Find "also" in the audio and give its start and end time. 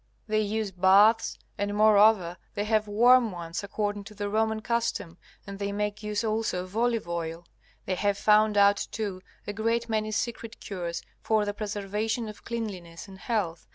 6.23-6.63